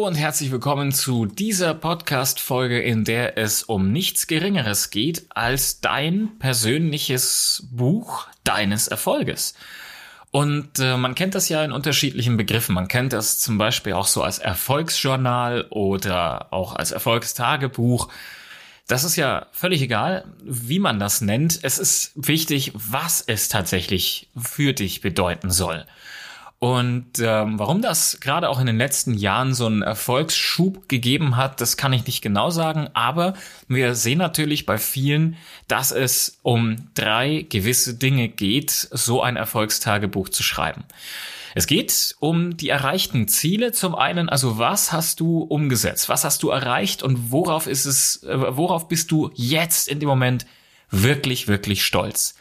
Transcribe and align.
Und 0.00 0.14
herzlich 0.14 0.50
willkommen 0.50 0.92
zu 0.92 1.26
dieser 1.26 1.74
Podcast-Folge, 1.74 2.80
in 2.80 3.04
der 3.04 3.36
es 3.36 3.62
um 3.62 3.92
nichts 3.92 4.26
Geringeres 4.26 4.88
geht 4.88 5.26
als 5.28 5.82
dein 5.82 6.38
persönliches 6.38 7.66
Buch 7.70 8.26
deines 8.42 8.88
Erfolges. 8.88 9.52
Und 10.30 10.78
äh, 10.78 10.96
man 10.96 11.14
kennt 11.14 11.34
das 11.34 11.50
ja 11.50 11.62
in 11.62 11.70
unterschiedlichen 11.70 12.38
Begriffen. 12.38 12.74
Man 12.74 12.88
kennt 12.88 13.12
das 13.12 13.40
zum 13.40 13.58
Beispiel 13.58 13.92
auch 13.92 14.06
so 14.06 14.22
als 14.22 14.38
Erfolgsjournal 14.38 15.66
oder 15.68 16.50
auch 16.50 16.74
als 16.74 16.92
Erfolgstagebuch. 16.92 18.08
Das 18.88 19.04
ist 19.04 19.16
ja 19.16 19.48
völlig 19.52 19.82
egal, 19.82 20.24
wie 20.42 20.78
man 20.78 20.98
das 20.98 21.20
nennt. 21.20 21.58
Es 21.60 21.78
ist 21.78 22.12
wichtig, 22.14 22.72
was 22.74 23.20
es 23.20 23.50
tatsächlich 23.50 24.30
für 24.34 24.72
dich 24.72 25.02
bedeuten 25.02 25.50
soll. 25.50 25.84
Und 26.60 27.18
ähm, 27.20 27.58
warum 27.58 27.80
das 27.80 28.20
gerade 28.20 28.50
auch 28.50 28.60
in 28.60 28.66
den 28.66 28.76
letzten 28.76 29.14
Jahren 29.14 29.54
so 29.54 29.64
einen 29.64 29.80
Erfolgsschub 29.80 30.90
gegeben 30.90 31.38
hat, 31.38 31.62
das 31.62 31.78
kann 31.78 31.94
ich 31.94 32.06
nicht 32.06 32.20
genau 32.20 32.50
sagen. 32.50 32.90
Aber 32.92 33.32
wir 33.66 33.94
sehen 33.94 34.18
natürlich 34.18 34.66
bei 34.66 34.76
vielen, 34.76 35.38
dass 35.68 35.90
es 35.90 36.38
um 36.42 36.76
drei 36.92 37.46
gewisse 37.48 37.94
Dinge 37.94 38.28
geht, 38.28 38.70
so 38.70 39.22
ein 39.22 39.36
Erfolgstagebuch 39.36 40.28
zu 40.28 40.42
schreiben. 40.42 40.84
Es 41.54 41.66
geht 41.66 42.14
um 42.20 42.58
die 42.58 42.68
erreichten 42.68 43.26
Ziele. 43.26 43.72
Zum 43.72 43.94
einen, 43.94 44.28
also 44.28 44.58
was 44.58 44.92
hast 44.92 45.20
du 45.20 45.38
umgesetzt? 45.38 46.10
Was 46.10 46.24
hast 46.24 46.42
du 46.42 46.50
erreicht 46.50 47.02
und 47.02 47.32
worauf 47.32 47.66
ist 47.66 47.86
es, 47.86 48.22
äh, 48.24 48.56
worauf 48.56 48.86
bist 48.86 49.10
du 49.10 49.30
jetzt 49.34 49.88
in 49.88 49.98
dem 49.98 50.10
Moment 50.10 50.44
wirklich, 50.90 51.48
wirklich 51.48 51.86
stolz? 51.86 52.34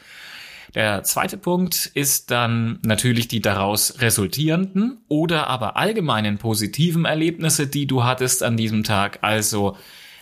Der 0.75 1.03
zweite 1.03 1.37
Punkt 1.37 1.87
ist 1.93 2.31
dann 2.31 2.79
natürlich 2.83 3.27
die 3.27 3.41
daraus 3.41 4.01
resultierenden 4.01 4.99
oder 5.07 5.47
aber 5.47 5.77
allgemeinen 5.77 6.37
positiven 6.37 7.05
Erlebnisse, 7.05 7.67
die 7.67 7.87
du 7.87 8.03
hattest 8.03 8.43
an 8.43 8.55
diesem 8.55 8.83
Tag. 8.83 9.19
Also 9.21 9.77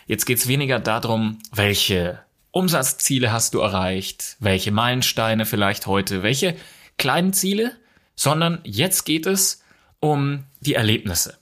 jetzt 0.06 0.24
geht's 0.24 0.48
weniger 0.48 0.80
darum, 0.80 1.38
welche 1.52 2.20
Umsatzziele 2.50 3.30
hast 3.30 3.54
du 3.54 3.60
erreicht, 3.60 4.36
welche 4.40 4.72
Meilensteine 4.72 5.44
vielleicht 5.44 5.86
heute, 5.86 6.22
welche 6.22 6.56
kleinen 6.96 7.32
Ziele, 7.34 7.72
sondern 8.16 8.60
jetzt 8.64 9.04
geht 9.04 9.26
es 9.26 9.62
um 10.00 10.44
die 10.60 10.74
Erlebnisse. 10.74 11.38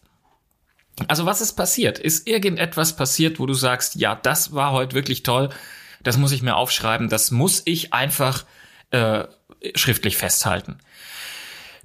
Also 1.08 1.26
was 1.26 1.40
ist 1.40 1.52
passiert? 1.52 1.98
Ist 1.98 2.26
irgendetwas 2.26 2.96
passiert, 2.96 3.38
wo 3.38 3.46
du 3.46 3.54
sagst, 3.54 3.96
ja, 3.96 4.14
das 4.16 4.52
war 4.52 4.72
heute 4.72 4.94
wirklich 4.94 5.22
toll, 5.22 5.50
das 6.02 6.16
muss 6.16 6.32
ich 6.32 6.42
mir 6.42 6.56
aufschreiben, 6.56 7.08
das 7.08 7.30
muss 7.30 7.62
ich 7.64 7.92
einfach 7.92 8.44
äh, 8.90 9.24
schriftlich 9.74 10.16
festhalten. 10.16 10.78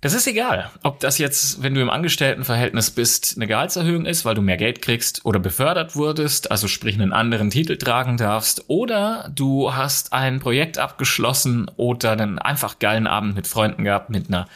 Das 0.03 0.15
ist 0.15 0.25
egal, 0.25 0.71
ob 0.81 0.99
das 0.99 1.19
jetzt, 1.19 1.61
wenn 1.61 1.75
du 1.75 1.81
im 1.81 1.91
Angestelltenverhältnis 1.91 2.89
bist, 2.89 3.33
eine 3.35 3.45
Gehaltserhöhung 3.45 4.05
ist, 4.07 4.25
weil 4.25 4.33
du 4.33 4.41
mehr 4.41 4.57
Geld 4.57 4.81
kriegst 4.81 5.23
oder 5.25 5.39
befördert 5.39 5.95
wurdest, 5.95 6.49
also 6.49 6.67
sprich 6.67 6.95
einen 6.95 7.13
anderen 7.13 7.51
Titel 7.51 7.77
tragen 7.77 8.17
darfst, 8.17 8.63
oder 8.67 9.31
du 9.35 9.75
hast 9.75 10.11
ein 10.11 10.39
Projekt 10.39 10.79
abgeschlossen 10.79 11.69
oder 11.77 12.13
einen 12.13 12.39
einfach 12.39 12.79
geilen 12.79 13.05
Abend 13.05 13.35
mit 13.35 13.45
Freunden 13.45 13.83
gehabt, 13.83 14.09
mit 14.09 14.27
einer, 14.27 14.47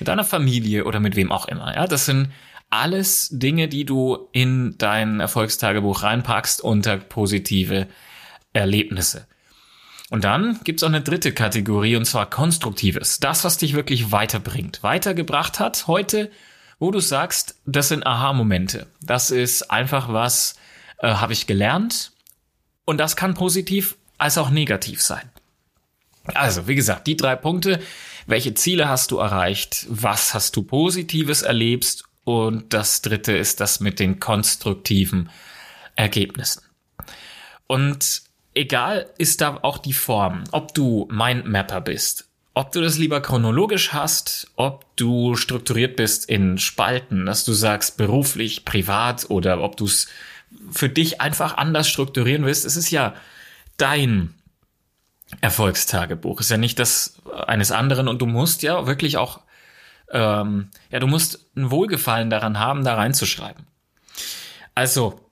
mit 0.00 0.08
deiner 0.08 0.24
Familie 0.24 0.84
oder 0.84 0.98
mit 0.98 1.14
wem 1.14 1.30
auch 1.30 1.46
immer. 1.46 1.72
Ja, 1.72 1.86
das 1.86 2.06
sind 2.06 2.32
alles 2.68 3.28
Dinge, 3.30 3.68
die 3.68 3.84
du 3.84 4.28
in 4.32 4.74
dein 4.78 5.20
Erfolgstagebuch 5.20 6.02
reinpackst 6.02 6.60
unter 6.60 6.96
positive 6.96 7.86
Erlebnisse. 8.52 9.28
Und 10.10 10.24
dann 10.24 10.58
gibt's 10.64 10.82
auch 10.82 10.88
eine 10.88 11.02
dritte 11.02 11.32
Kategorie, 11.32 11.96
und 11.96 12.06
zwar 12.06 12.30
Konstruktives. 12.30 13.20
Das, 13.20 13.44
was 13.44 13.58
dich 13.58 13.74
wirklich 13.74 14.10
weiterbringt, 14.10 14.82
weitergebracht 14.82 15.60
hat 15.60 15.86
heute, 15.86 16.30
wo 16.78 16.90
du 16.90 17.00
sagst, 17.00 17.56
das 17.66 17.88
sind 17.88 18.06
Aha-Momente. 18.06 18.86
Das 19.02 19.30
ist 19.30 19.70
einfach 19.70 20.12
was, 20.12 20.56
äh, 20.98 21.08
habe 21.08 21.32
ich 21.32 21.46
gelernt. 21.46 22.12
Und 22.84 22.98
das 22.98 23.16
kann 23.16 23.34
positiv 23.34 23.96
als 24.16 24.38
auch 24.38 24.50
negativ 24.50 25.02
sein. 25.02 25.30
Also, 26.34 26.66
wie 26.68 26.74
gesagt, 26.74 27.06
die 27.06 27.16
drei 27.16 27.36
Punkte. 27.36 27.80
Welche 28.26 28.54
Ziele 28.54 28.88
hast 28.88 29.10
du 29.10 29.18
erreicht? 29.18 29.86
Was 29.88 30.34
hast 30.34 30.56
du 30.56 30.62
Positives 30.62 31.42
erlebst? 31.42 32.04
Und 32.24 32.74
das 32.74 33.00
dritte 33.00 33.36
ist 33.36 33.60
das 33.60 33.80
mit 33.80 33.98
den 34.00 34.20
konstruktiven 34.20 35.30
Ergebnissen. 35.96 36.62
Und 37.66 38.22
egal 38.58 39.08
ist 39.18 39.40
da 39.40 39.58
auch 39.62 39.78
die 39.78 39.92
Form, 39.92 40.44
ob 40.50 40.74
du 40.74 41.08
Mindmapper 41.10 41.80
bist, 41.80 42.28
ob 42.54 42.72
du 42.72 42.80
das 42.80 42.98
lieber 42.98 43.20
chronologisch 43.20 43.92
hast, 43.92 44.50
ob 44.56 44.84
du 44.96 45.36
strukturiert 45.36 45.94
bist 45.94 46.28
in 46.28 46.58
Spalten, 46.58 47.24
dass 47.24 47.44
du 47.44 47.52
sagst 47.52 47.96
beruflich, 47.96 48.64
privat 48.64 49.30
oder 49.30 49.62
ob 49.62 49.76
du 49.76 49.84
es 49.84 50.08
für 50.72 50.88
dich 50.88 51.20
einfach 51.20 51.56
anders 51.56 51.88
strukturieren 51.88 52.44
willst, 52.44 52.66
es 52.66 52.76
ist 52.76 52.90
ja 52.90 53.14
dein 53.76 54.34
Erfolgstagebuch, 55.40 56.40
es 56.40 56.46
ist 56.46 56.50
ja 56.50 56.56
nicht 56.56 56.80
das 56.80 57.22
eines 57.46 57.70
anderen 57.70 58.08
und 58.08 58.20
du 58.20 58.26
musst 58.26 58.62
ja 58.62 58.88
wirklich 58.88 59.18
auch, 59.18 59.40
ähm, 60.10 60.70
ja, 60.90 60.98
du 60.98 61.06
musst 61.06 61.46
ein 61.54 61.70
Wohlgefallen 61.70 62.28
daran 62.28 62.58
haben, 62.58 62.82
da 62.82 62.94
reinzuschreiben. 62.94 63.66
Also, 64.74 65.27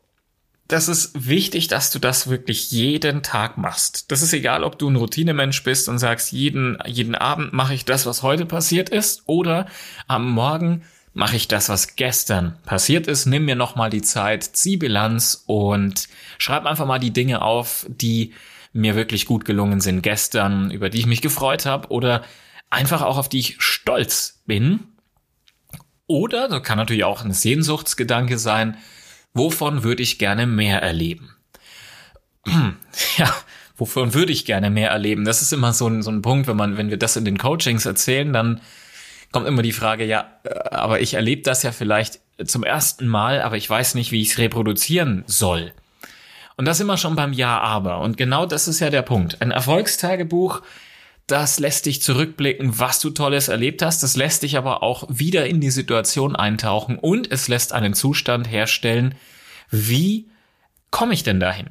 das 0.69 0.89
ist 0.89 1.29
wichtig, 1.29 1.69
dass 1.69 1.91
du 1.91 1.99
das 1.99 2.29
wirklich 2.29 2.73
jeden 2.73 3.23
Tag 3.23 3.57
machst. 3.57 4.11
Das 4.11 4.23
ist 4.23 4.33
egal, 4.33 4.65
ob 4.65 4.79
du 4.79 4.89
ein 4.89 4.97
Routinemensch 4.97 5.63
bist 5.63 5.89
und 5.89 5.99
sagst, 5.99 6.33
jeden, 6.33 6.79
jeden 6.87 7.15
Abend 7.15 7.53
mache 7.53 7.75
ich 7.75 7.85
das, 7.85 8.07
was 8.07 8.23
heute 8.23 8.47
passiert 8.47 8.89
ist, 8.89 9.23
oder 9.27 9.67
am 10.09 10.31
Morgen 10.31 10.83
mache 11.13 11.37
ich 11.37 11.49
das, 11.49 11.69
was 11.69 11.97
gestern 11.97 12.59
passiert 12.67 13.07
ist. 13.07 13.27
Nimm 13.27 13.45
mir 13.45 13.57
nochmal 13.57 13.91
die 13.91 14.03
Zeit, 14.03 14.43
zieh 14.43 14.77
Bilanz 14.77 15.45
und 15.47 16.09
schreib 16.39 16.67
einfach 16.67 16.87
mal 16.87 16.99
die 16.99 17.13
Dinge 17.13 17.43
auf, 17.43 17.87
die 17.89 18.35
mir 18.73 18.97
wirklich 18.97 19.25
gut 19.25 19.45
gelungen 19.45 19.81
sind 19.81 20.03
gestern, 20.03 20.71
über 20.71 20.91
die 20.91 20.99
ich 20.99 21.07
mich 21.07 21.23
gefreut 21.23 21.65
habe 21.65 21.89
oder 21.89 22.23
einfach 22.69 23.03
auch 23.03 23.17
auf 23.17 23.29
die 23.29 23.39
ich 23.39 23.57
stolz 23.61 24.43
bin. 24.47 24.81
Oder, 26.07 26.49
das 26.49 26.63
kann 26.63 26.77
natürlich 26.77 27.05
auch 27.05 27.25
ein 27.25 27.33
Sehnsuchtsgedanke 27.33 28.37
sein, 28.37 28.77
Wovon 29.37 29.85
würde 29.85 30.03
ich 30.03 30.19
gerne 30.19 30.47
mehr 30.47 30.81
erleben? 30.81 31.37
ja, 33.19 33.35
wovon 33.77 34.15
würde 34.15 34.33
ich 34.33 34.47
gerne 34.47 34.71
mehr 34.71 34.89
erleben? 34.91 35.27
Das 35.27 35.43
ist 35.43 35.53
immer 35.53 35.75
so 35.75 35.87
ein, 35.89 36.03
so 36.03 36.11
ein 36.11 36.23
Punkt, 36.23 36.49
wenn 36.49 36.57
man, 36.57 36.79
wenn 36.79 36.89
wir 36.89 36.97
das 36.97 37.17
in 37.17 37.27
den 37.27 37.37
Coachings 37.37 37.85
erzählen, 37.85 38.33
dann 38.33 38.63
kommt 39.33 39.47
immer 39.47 39.61
die 39.61 39.73
Frage, 39.73 40.07
ja, 40.07 40.27
äh, 40.45 40.55
aber 40.71 41.03
ich 41.03 41.13
erlebe 41.13 41.43
das 41.43 41.63
ja 41.63 41.73
vielleicht 41.73 42.21
zum 42.47 42.65
ersten 42.65 43.07
Mal, 43.09 43.43
aber 43.43 43.59
ich 43.59 43.69
weiß 43.69 43.95
nicht, 43.95 44.11
wie 44.11 44.23
ich 44.23 44.31
es 44.31 44.39
reproduzieren 44.39 45.23
soll. 45.27 45.75
Und 46.57 46.65
das 46.65 46.81
immer 46.81 46.97
schon 46.97 47.15
beim 47.15 47.35
Ja, 47.35 47.61
aber. 47.61 48.01
Und 48.01 48.17
genau 48.17 48.47
das 48.47 48.69
ist 48.69 48.81
ja 48.81 48.89
der 48.89 49.03
Punkt. 49.03 49.43
Ein 49.43 49.51
Erfolgstagebuch 49.51 50.63
das 51.27 51.59
lässt 51.59 51.87
dich 51.87 52.03
zurückblicken, 52.03 52.79
was 52.79 53.01
du 53.01 53.11
Tolles 53.11 53.49
erlebt 53.49 53.83
hast. 53.83 54.03
Das 54.03 54.17
lässt 54.17 54.43
dich 54.43 54.57
aber 54.57 54.83
auch 54.83 55.05
wieder 55.09 55.47
in 55.47 55.61
die 55.61 55.71
Situation 55.71 56.37
eintauchen 56.37 56.99
und 56.99 57.31
es 57.31 57.49
lässt 57.49 57.73
einen 57.73 57.95
Zustand 57.95 58.51
herstellen, 58.51 59.15
wie 59.71 60.29
komme 60.91 61.15
ich 61.15 61.25
denn 61.25 61.41
dahin? 61.41 61.71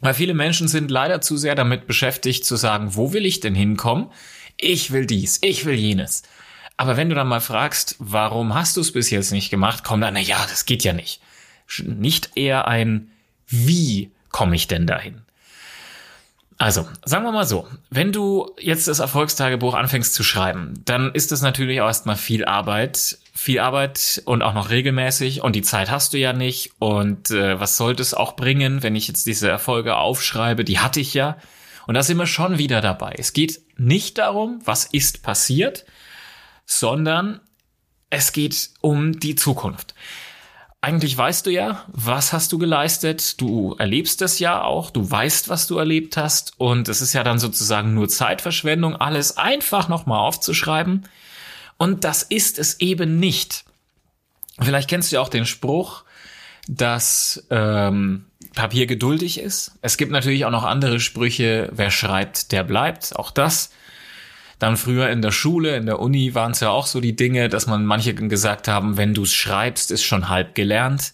Weil 0.00 0.14
viele 0.14 0.34
Menschen 0.34 0.68
sind 0.68 0.90
leider 0.90 1.20
zu 1.20 1.36
sehr 1.36 1.54
damit 1.54 1.86
beschäftigt 1.86 2.44
zu 2.44 2.56
sagen, 2.56 2.94
wo 2.94 3.12
will 3.12 3.26
ich 3.26 3.40
denn 3.40 3.54
hinkommen? 3.54 4.10
Ich 4.56 4.90
will 4.90 5.06
dies, 5.06 5.38
ich 5.42 5.64
will 5.64 5.74
jenes. 5.74 6.22
Aber 6.76 6.96
wenn 6.96 7.08
du 7.08 7.14
dann 7.14 7.28
mal 7.28 7.40
fragst, 7.40 7.96
warum 7.98 8.54
hast 8.54 8.76
du 8.76 8.80
es 8.80 8.92
bis 8.92 9.10
jetzt 9.10 9.32
nicht 9.32 9.50
gemacht, 9.50 9.82
kommt 9.82 10.02
dann, 10.02 10.14
na 10.14 10.20
ja, 10.20 10.38
das 10.48 10.66
geht 10.66 10.84
ja 10.84 10.92
nicht. 10.92 11.20
Nicht 11.82 12.30
eher 12.36 12.68
ein, 12.68 13.10
wie 13.46 14.12
komme 14.30 14.56
ich 14.56 14.68
denn 14.68 14.86
dahin? 14.86 15.22
Also, 16.60 16.88
sagen 17.04 17.24
wir 17.24 17.30
mal 17.30 17.46
so, 17.46 17.68
wenn 17.88 18.10
du 18.10 18.50
jetzt 18.58 18.88
das 18.88 18.98
Erfolgstagebuch 18.98 19.74
anfängst 19.74 20.12
zu 20.12 20.24
schreiben, 20.24 20.74
dann 20.84 21.12
ist 21.12 21.30
es 21.30 21.40
natürlich 21.40 21.80
auch 21.80 21.86
erstmal 21.86 22.16
viel 22.16 22.44
Arbeit, 22.44 23.18
viel 23.32 23.60
Arbeit 23.60 24.22
und 24.24 24.42
auch 24.42 24.54
noch 24.54 24.68
regelmäßig 24.68 25.40
und 25.42 25.54
die 25.54 25.62
Zeit 25.62 25.88
hast 25.88 26.14
du 26.14 26.18
ja 26.18 26.32
nicht 26.32 26.72
und 26.80 27.30
äh, 27.30 27.60
was 27.60 27.76
sollte 27.76 28.02
es 28.02 28.12
auch 28.12 28.34
bringen, 28.34 28.82
wenn 28.82 28.96
ich 28.96 29.06
jetzt 29.06 29.26
diese 29.26 29.48
Erfolge 29.48 29.96
aufschreibe, 29.96 30.64
die 30.64 30.80
hatte 30.80 30.98
ich 30.98 31.14
ja 31.14 31.36
und 31.86 31.94
da 31.94 32.02
sind 32.02 32.18
wir 32.18 32.26
schon 32.26 32.58
wieder 32.58 32.80
dabei. 32.80 33.14
Es 33.16 33.32
geht 33.32 33.60
nicht 33.76 34.18
darum, 34.18 34.60
was 34.64 34.84
ist 34.84 35.22
passiert, 35.22 35.84
sondern 36.66 37.40
es 38.10 38.32
geht 38.32 38.70
um 38.80 39.20
die 39.20 39.36
Zukunft 39.36 39.94
eigentlich 40.80 41.16
weißt 41.16 41.46
du 41.46 41.50
ja, 41.50 41.84
was 41.88 42.32
hast 42.32 42.52
du 42.52 42.58
geleistet, 42.58 43.40
du 43.40 43.74
erlebst 43.78 44.22
es 44.22 44.38
ja 44.38 44.62
auch, 44.62 44.90
du 44.90 45.10
weißt, 45.10 45.48
was 45.48 45.66
du 45.66 45.76
erlebt 45.76 46.16
hast. 46.16 46.52
Und 46.56 46.88
es 46.88 47.00
ist 47.00 47.14
ja 47.14 47.24
dann 47.24 47.38
sozusagen 47.38 47.94
nur 47.94 48.08
Zeitverschwendung, 48.08 48.94
alles 48.94 49.36
einfach 49.36 49.88
nochmal 49.88 50.20
aufzuschreiben. 50.20 51.08
Und 51.78 52.04
das 52.04 52.22
ist 52.22 52.58
es 52.58 52.80
eben 52.80 53.18
nicht. 53.18 53.64
Vielleicht 54.60 54.88
kennst 54.88 55.10
du 55.10 55.16
ja 55.16 55.22
auch 55.22 55.28
den 55.28 55.46
Spruch, 55.46 56.04
dass 56.68 57.46
ähm, 57.50 58.26
Papier 58.54 58.86
geduldig 58.86 59.40
ist. 59.40 59.72
Es 59.82 59.96
gibt 59.96 60.12
natürlich 60.12 60.44
auch 60.44 60.50
noch 60.50 60.64
andere 60.64 61.00
Sprüche, 61.00 61.70
wer 61.72 61.90
schreibt, 61.90 62.52
der 62.52 62.64
bleibt, 62.64 63.16
auch 63.16 63.30
das 63.30 63.70
Dann 64.58 64.76
früher 64.76 65.08
in 65.10 65.22
der 65.22 65.30
Schule, 65.30 65.76
in 65.76 65.86
der 65.86 66.00
Uni 66.00 66.34
waren 66.34 66.52
es 66.52 66.60
ja 66.60 66.70
auch 66.70 66.86
so 66.86 67.00
die 67.00 67.14
Dinge, 67.14 67.48
dass 67.48 67.66
man 67.66 67.84
manche 67.84 68.14
gesagt 68.14 68.66
haben, 68.68 68.96
wenn 68.96 69.14
du 69.14 69.22
es 69.22 69.32
schreibst, 69.32 69.90
ist 69.90 70.02
schon 70.02 70.28
halb 70.28 70.54
gelernt. 70.54 71.12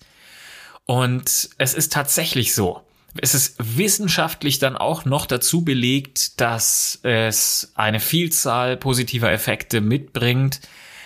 Und 0.87 1.50
es 1.58 1.75
ist 1.75 1.93
tatsächlich 1.93 2.55
so. 2.55 2.81
Es 3.20 3.35
ist 3.35 3.56
wissenschaftlich 3.58 4.58
dann 4.58 4.76
auch 4.76 5.05
noch 5.05 5.26
dazu 5.26 5.64
belegt, 5.64 6.41
dass 6.41 6.99
es 7.02 7.73
eine 7.75 8.00
Vielzahl 8.00 8.76
positiver 8.76 9.31
Effekte 9.31 9.81
mitbringt, 9.81 10.61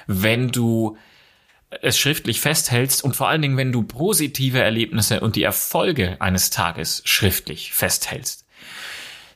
wenn 0.06 0.49
du 0.49 0.96
es 1.82 1.99
schriftlich 1.99 2.40
festhältst 2.40 3.05
und 3.05 3.14
vor 3.14 3.29
allen 3.29 3.43
Dingen, 3.43 3.58
wenn 3.58 3.73
du 3.73 3.82
positive 3.82 4.61
Erlebnisse 4.61 5.20
und 5.20 5.37
die 5.37 5.43
Erfolge 5.43 6.17
eines 6.19 6.49
Tages 6.49 7.02
schriftlich 7.05 7.73
festhältst. 7.75 8.46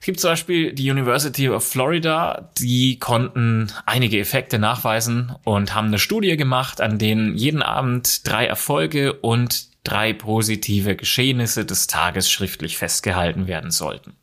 Es 0.02 0.06
gibt 0.06 0.18
zum 0.18 0.30
Beispiel 0.30 0.72
die 0.72 0.90
University 0.90 1.48
of 1.48 1.64
Florida, 1.64 2.50
die 2.58 2.98
konnten 2.98 3.72
einige 3.86 4.18
Effekte 4.18 4.58
nachweisen 4.58 5.32
und 5.44 5.76
haben 5.76 5.86
eine 5.86 6.00
Studie 6.00 6.36
gemacht, 6.36 6.80
an 6.80 6.98
denen 6.98 7.36
jeden 7.36 7.62
Abend 7.62 8.28
drei 8.28 8.46
Erfolge 8.46 9.12
und 9.12 9.68
drei 9.84 10.12
positive 10.12 10.96
Geschehnisse 10.96 11.64
des 11.64 11.86
Tages 11.86 12.28
schriftlich 12.28 12.78
festgehalten 12.78 13.46
werden 13.46 13.70
sollten. 13.70 14.16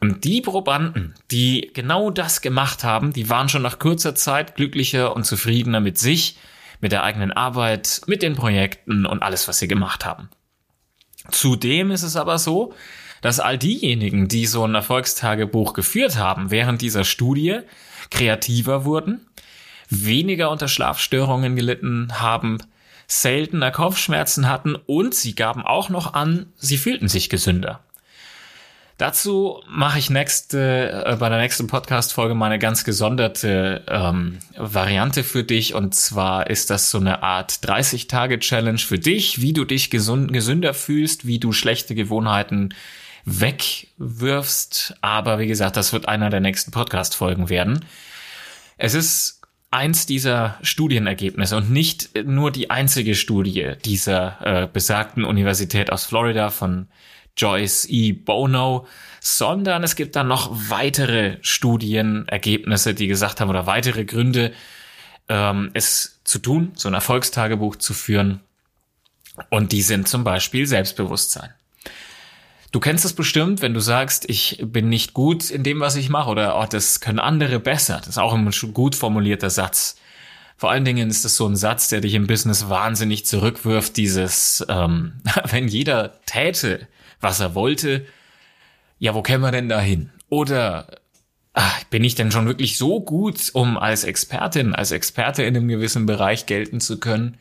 Und 0.00 0.24
die 0.24 0.40
Probanden, 0.40 1.14
die 1.30 1.70
genau 1.74 2.08
das 2.08 2.40
gemacht 2.40 2.82
haben, 2.82 3.12
die 3.12 3.28
waren 3.28 3.50
schon 3.50 3.60
nach 3.60 3.78
kurzer 3.78 4.14
Zeit 4.14 4.56
glücklicher 4.56 5.14
und 5.14 5.24
zufriedener 5.24 5.80
mit 5.80 5.98
sich, 5.98 6.38
mit 6.80 6.92
der 6.92 7.02
eigenen 7.02 7.30
Arbeit, 7.30 8.00
mit 8.06 8.22
den 8.22 8.36
Projekten 8.36 9.04
und 9.04 9.22
alles, 9.22 9.48
was 9.48 9.58
sie 9.58 9.68
gemacht 9.68 10.06
haben. 10.06 10.30
Zudem 11.30 11.90
ist 11.90 12.04
es 12.04 12.16
aber 12.16 12.38
so, 12.38 12.72
dass 13.20 13.40
all 13.40 13.58
diejenigen, 13.58 14.28
die 14.28 14.46
so 14.46 14.64
ein 14.64 14.74
Erfolgstagebuch 14.74 15.72
geführt 15.72 16.16
haben 16.16 16.50
während 16.50 16.82
dieser 16.82 17.04
Studie, 17.04 17.60
kreativer 18.10 18.84
wurden, 18.84 19.26
weniger 19.90 20.50
unter 20.50 20.68
Schlafstörungen 20.68 21.56
gelitten 21.56 22.20
haben, 22.20 22.58
seltener 23.06 23.70
Kopfschmerzen 23.70 24.48
hatten 24.48 24.74
und 24.74 25.14
sie 25.14 25.34
gaben 25.34 25.62
auch 25.62 25.88
noch 25.88 26.14
an, 26.14 26.46
sie 26.56 26.76
fühlten 26.76 27.08
sich 27.08 27.28
gesünder. 27.28 27.80
Dazu 28.98 29.62
mache 29.68 30.00
ich 30.00 30.10
nächste, 30.10 31.04
äh, 31.06 31.16
bei 31.16 31.28
der 31.28 31.38
nächsten 31.38 31.68
Podcast-Folge 31.68 32.34
mal 32.34 32.46
eine 32.46 32.58
ganz 32.58 32.82
gesonderte 32.82 33.84
ähm, 33.86 34.40
Variante 34.56 35.22
für 35.22 35.44
dich. 35.44 35.72
Und 35.72 35.94
zwar 35.94 36.50
ist 36.50 36.68
das 36.68 36.90
so 36.90 36.98
eine 36.98 37.22
Art 37.22 37.52
30-Tage-Challenge 37.62 38.78
für 38.78 38.98
dich, 38.98 39.40
wie 39.40 39.52
du 39.52 39.64
dich 39.64 39.90
gesund, 39.90 40.32
gesünder 40.32 40.74
fühlst, 40.74 41.28
wie 41.28 41.38
du 41.38 41.52
schlechte 41.52 41.94
Gewohnheiten 41.94 42.70
wegwirfst. 43.28 44.96
Aber 45.00 45.38
wie 45.38 45.46
gesagt, 45.46 45.76
das 45.76 45.92
wird 45.92 46.08
einer 46.08 46.30
der 46.30 46.40
nächsten 46.40 46.70
Podcast-Folgen 46.70 47.48
werden. 47.48 47.84
Es 48.76 48.94
ist 48.94 49.42
eins 49.70 50.06
dieser 50.06 50.58
Studienergebnisse 50.62 51.56
und 51.56 51.70
nicht 51.70 52.10
nur 52.24 52.50
die 52.50 52.70
einzige 52.70 53.14
Studie 53.14 53.74
dieser 53.84 54.62
äh, 54.62 54.66
besagten 54.66 55.24
Universität 55.24 55.92
aus 55.92 56.06
Florida 56.06 56.50
von 56.50 56.88
Joyce 57.36 57.86
E. 57.88 58.12
Bono, 58.12 58.86
sondern 59.20 59.84
es 59.84 59.94
gibt 59.94 60.16
dann 60.16 60.26
noch 60.28 60.50
weitere 60.70 61.36
Studienergebnisse, 61.42 62.94
die 62.94 63.08
gesagt 63.08 63.40
haben 63.40 63.50
oder 63.50 63.66
weitere 63.66 64.04
Gründe, 64.04 64.52
ähm, 65.28 65.70
es 65.74 66.20
zu 66.24 66.38
tun, 66.38 66.72
so 66.74 66.88
ein 66.88 66.94
Erfolgstagebuch 66.94 67.76
zu 67.76 67.92
führen. 67.92 68.40
Und 69.50 69.72
die 69.72 69.82
sind 69.82 70.08
zum 70.08 70.24
Beispiel 70.24 70.66
Selbstbewusstsein. 70.66 71.50
Du 72.70 72.80
kennst 72.80 73.04
es 73.04 73.14
bestimmt, 73.14 73.62
wenn 73.62 73.72
du 73.72 73.80
sagst, 73.80 74.28
ich 74.28 74.62
bin 74.62 74.90
nicht 74.90 75.14
gut 75.14 75.50
in 75.50 75.62
dem, 75.62 75.80
was 75.80 75.96
ich 75.96 76.10
mache, 76.10 76.30
oder 76.30 76.60
oh, 76.60 76.66
das 76.68 77.00
können 77.00 77.18
andere 77.18 77.60
besser. 77.60 77.96
Das 77.98 78.08
ist 78.08 78.18
auch 78.18 78.34
ein 78.34 78.50
gut 78.74 78.94
formulierter 78.94 79.48
Satz. 79.48 79.96
Vor 80.56 80.70
allen 80.70 80.84
Dingen 80.84 81.08
ist 81.08 81.24
es 81.24 81.36
so 81.36 81.46
ein 81.46 81.56
Satz, 81.56 81.88
der 81.88 82.00
dich 82.00 82.14
im 82.14 82.26
Business 82.26 82.68
wahnsinnig 82.68 83.24
zurückwirft, 83.24 83.96
dieses, 83.96 84.64
ähm, 84.68 85.14
wenn 85.50 85.68
jeder 85.68 86.20
täte, 86.26 86.88
was 87.20 87.40
er 87.40 87.54
wollte, 87.54 88.04
ja, 88.98 89.14
wo 89.14 89.22
kämen 89.22 89.44
wir 89.44 89.52
denn 89.52 89.68
da 89.68 89.80
hin? 89.80 90.10
Oder 90.28 90.98
ach, 91.54 91.84
bin 91.84 92.04
ich 92.04 92.16
denn 92.16 92.32
schon 92.32 92.46
wirklich 92.46 92.76
so 92.76 93.00
gut, 93.00 93.50
um 93.52 93.78
als 93.78 94.04
Expertin, 94.04 94.74
als 94.74 94.90
Experte 94.90 95.44
in 95.44 95.56
einem 95.56 95.68
gewissen 95.68 96.06
Bereich 96.06 96.46
gelten 96.46 96.80
zu 96.80 97.00
können? 97.00 97.38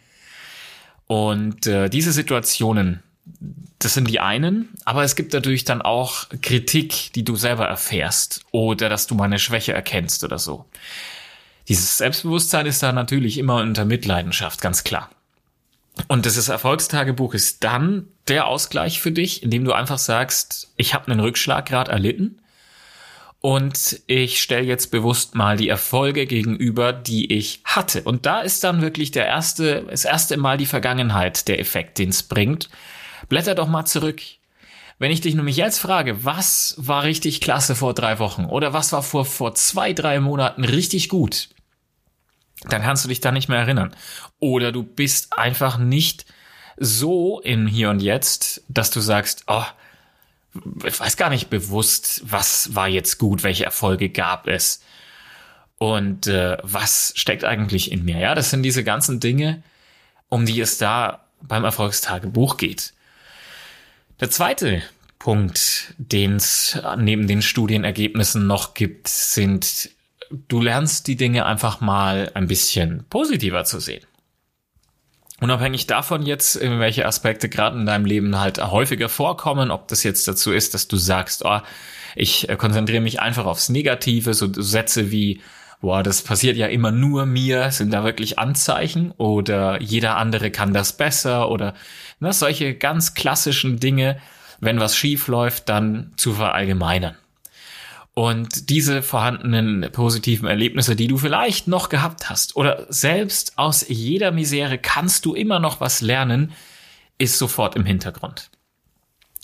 Und 1.08 1.68
äh, 1.68 1.90
diese 1.90 2.12
Situationen, 2.12 3.02
das 3.80 3.94
sind 3.94 4.10
die 4.10 4.20
einen, 4.20 4.70
aber 4.86 5.04
es 5.04 5.16
gibt 5.16 5.34
natürlich 5.34 5.64
dann 5.64 5.82
auch 5.82 6.28
Kritik, 6.42 7.14
die 7.14 7.24
du 7.24 7.36
selber 7.36 7.68
erfährst 7.68 8.42
oder 8.52 8.90
dass 8.90 9.08
du 9.08 9.16
meine 9.16 9.40
Schwäche 9.40 9.74
erkennst 9.74 10.24
oder 10.24 10.40
so. 10.40 10.66
Dieses 11.68 11.98
Selbstbewusstsein 11.98 12.66
ist 12.66 12.82
da 12.82 12.92
natürlich 12.92 13.38
immer 13.38 13.58
unter 13.58 13.86
Mitleidenschaft, 13.86 14.62
ganz 14.62 14.84
klar. 14.84 15.10
Und 16.08 16.26
das 16.26 16.48
Erfolgstagebuch 16.48 17.34
ist 17.34 17.64
dann 17.64 18.08
der 18.28 18.48
Ausgleich 18.48 19.00
für 19.02 19.12
dich, 19.12 19.44
indem 19.44 19.66
du 19.66 19.74
einfach 19.74 19.98
sagst, 19.98 20.72
ich 20.78 20.94
habe 20.94 21.12
einen 21.12 21.20
Rückschlag 21.20 21.66
gerade 21.66 21.92
erlitten 21.92 22.40
und 23.42 24.02
ich 24.08 24.42
stelle 24.42 24.66
jetzt 24.66 24.92
bewusst 24.92 25.36
mal 25.36 25.58
die 25.58 25.70
Erfolge 25.70 26.26
gegenüber, 26.26 26.94
die 26.94 27.32
ich 27.34 27.62
hatte. 27.64 28.02
Und 28.04 28.26
da 28.26 28.42
ist 28.42 28.64
dann 28.64 28.82
wirklich 28.82 29.12
der 29.12 29.26
erste, 29.26 29.84
das 29.90 30.06
erste 30.06 30.38
Mal 30.38 30.58
die 30.58 30.66
Vergangenheit 30.66 31.48
der 31.48 31.60
Effekt, 31.60 31.98
den 31.98 32.10
es 32.10 32.24
bringt. 32.24 32.70
Blätter 33.30 33.56
doch 33.56 33.68
mal 33.68 33.86
zurück. 33.86 34.22
Wenn 35.00 35.12
ich 35.12 35.22
dich 35.22 35.36
nämlich 35.36 35.58
jetzt 35.58 35.80
frage, 35.80 36.26
was 36.26 36.76
war 36.78 37.04
richtig 37.04 37.40
klasse 37.42 37.76
vor 37.76 37.94
drei 37.94 38.18
Wochen 38.20 38.46
oder 38.46 38.74
was 38.74 38.92
war 38.94 39.04
vor, 39.04 39.26
vor 39.26 39.54
zwei, 39.54 39.94
drei 39.94 40.20
Monaten 40.20 40.64
richtig 40.64 41.08
gut, 41.08 41.50
dann 42.64 42.82
kannst 42.82 43.04
du 43.04 43.10
dich 43.10 43.22
da 43.22 43.32
nicht 43.32 43.50
mehr 43.50 43.60
erinnern. 43.60 43.96
Oder 44.40 44.72
du 44.72 44.84
bist 44.84 45.38
einfach 45.38 45.78
nicht 45.78 46.26
so 46.78 47.40
in 47.42 47.68
Hier 47.68 47.90
und 47.92 48.02
Jetzt, 48.02 48.64
dass 48.70 48.90
du 48.90 49.00
sagst, 49.00 49.44
oh, 49.48 49.66
ich 50.86 51.00
weiß 51.00 51.18
gar 51.18 51.30
nicht 51.30 51.50
bewusst, 51.50 52.24
was 52.26 52.74
war 52.74 52.88
jetzt 52.88 53.20
gut, 53.20 53.44
welche 53.44 53.66
Erfolge 53.66 54.10
gab 54.10 54.48
es 54.48 54.82
und 55.78 56.26
äh, 56.28 56.58
was 56.64 57.14
steckt 57.16 57.44
eigentlich 57.44 57.92
in 57.92 58.06
mir. 58.06 58.18
Ja, 58.18 58.34
das 58.34 58.50
sind 58.50 58.64
diese 58.64 58.84
ganzen 58.84 59.20
Dinge, 59.20 59.62
um 60.30 60.46
die 60.46 60.60
es 60.60 60.80
da 60.80 61.26
beim 61.42 61.64
Erfolgstagebuch 61.64 62.58
geht. 62.58 62.94
Der 64.20 64.30
zweite 64.32 64.82
Punkt, 65.20 65.94
den 65.98 66.38
es 66.38 66.80
neben 66.98 67.28
den 67.28 67.42
Studienergebnissen 67.42 68.48
noch 68.48 68.74
gibt, 68.74 69.08
sind, 69.08 69.90
du 70.48 70.62
lernst 70.62 71.08
die 71.08 71.16
Dinge 71.16 71.46
einfach 71.46 71.82
mal 71.82 72.32
ein 72.34 72.48
bisschen 72.48 73.06
positiver 73.10 73.64
zu 73.64 73.80
sehen. 73.80 74.04
Unabhängig 75.40 75.86
davon 75.86 76.24
jetzt, 76.24 76.60
welche 76.60 77.06
Aspekte 77.06 77.48
gerade 77.48 77.78
in 77.78 77.86
deinem 77.86 78.06
Leben 78.06 78.40
halt 78.40 78.58
häufiger 78.58 79.08
vorkommen, 79.08 79.70
ob 79.70 79.88
das 79.88 80.02
jetzt 80.02 80.28
dazu 80.28 80.52
ist, 80.52 80.74
dass 80.74 80.88
du 80.88 80.98
sagst, 80.98 81.46
oh, 81.46 81.60
ich 82.16 82.50
äh, 82.50 82.56
konzentriere 82.56 83.02
mich 83.02 83.20
einfach 83.20 83.46
aufs 83.46 83.70
Negative, 83.70 84.34
so 84.34 84.52
Sätze 84.52 85.12
wie, 85.12 85.42
boah, 85.82 86.04
das 86.04 86.22
passiert 86.22 86.58
ja 86.58 86.68
immer 86.68 86.92
nur 86.92 87.26
mir, 87.26 87.72
sind 87.72 87.92
da 87.92 88.04
wirklich 88.04 88.40
Anzeichen 88.40 89.12
oder 89.12 89.82
jeder 89.82 90.18
andere 90.18 90.52
kann 90.52 90.74
das 90.74 90.94
besser 90.94 91.50
oder 91.50 91.74
ne, 92.20 92.34
solche 92.34 92.74
ganz 92.74 93.14
klassischen 93.14 93.80
Dinge, 93.80 94.20
wenn 94.60 94.80
was 94.80 94.96
schief 94.96 95.28
läuft, 95.28 95.70
dann 95.70 96.14
zu 96.18 96.34
verallgemeinern. 96.34 97.16
Und 98.16 98.72
diese 98.72 99.04
vorhandenen 99.04 99.92
positiven 99.92 100.48
Erlebnisse, 100.48 100.96
die 100.96 101.08
du 101.08 101.20
vielleicht 101.20 101.68
noch 101.68 101.90
gehabt 101.90 102.32
hast 102.32 102.56
oder 102.56 102.88
selbst 102.90 103.60
aus 103.60 103.86
jeder 103.88 104.32
Misere 104.32 104.80
kannst 104.80 105.26
du 105.26 105.36
immer 105.36 105.60
noch 105.60 105.82
was 105.82 106.02
lernen, 106.02 106.52
ist 107.20 107.38
sofort 107.38 107.76
im 107.76 107.86
Hintergrund. 107.86 108.50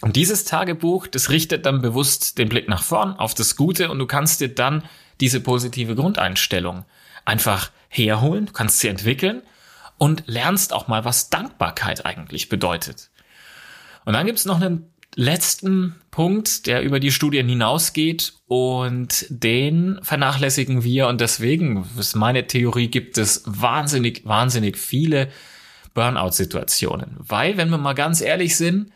Und 0.01 0.15
dieses 0.15 0.45
Tagebuch, 0.45 1.05
das 1.05 1.29
richtet 1.29 1.67
dann 1.67 1.83
bewusst 1.83 2.39
den 2.39 2.49
Blick 2.49 2.67
nach 2.67 2.81
vorn 2.81 3.13
auf 3.13 3.35
das 3.35 3.55
Gute 3.55 3.91
und 3.91 3.99
du 3.99 4.07
kannst 4.07 4.41
dir 4.41 4.49
dann 4.49 4.83
diese 5.19 5.39
positive 5.39 5.95
Grundeinstellung 5.95 6.85
einfach 7.25 7.71
herholen, 7.89 8.47
du 8.47 8.53
kannst 8.53 8.79
sie 8.79 8.87
entwickeln 8.87 9.41
und 9.97 10.23
lernst 10.25 10.73
auch 10.73 10.87
mal, 10.87 11.05
was 11.05 11.29
Dankbarkeit 11.29 12.05
eigentlich 12.05 12.49
bedeutet. 12.49 13.09
Und 14.05 14.13
dann 14.13 14.25
gibt's 14.25 14.45
noch 14.45 14.59
einen 14.59 14.91
letzten 15.15 15.95
Punkt, 16.11 16.67
der 16.67 16.81
über 16.81 16.99
die 16.99 17.11
Studien 17.11 17.47
hinausgeht 17.47 18.33
und 18.47 19.25
den 19.29 19.99
vernachlässigen 20.01 20.83
wir 20.83 21.07
und 21.07 21.21
deswegen 21.21 21.87
ist 21.97 22.15
meine 22.15 22.47
Theorie 22.47 22.87
gibt 22.87 23.17
es 23.17 23.43
wahnsinnig, 23.45 24.25
wahnsinnig 24.25 24.77
viele 24.77 25.29
Burnout-Situationen. 25.93 27.15
Weil, 27.19 27.57
wenn 27.57 27.69
wir 27.69 27.77
mal 27.77 27.93
ganz 27.93 28.21
ehrlich 28.21 28.57
sind, 28.57 28.91